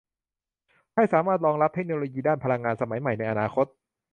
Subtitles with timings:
[0.95, 3.65] ให้สามารถรองรับเทคโนโลยีด้านพลังงานสมัยใหม่ในอนาคต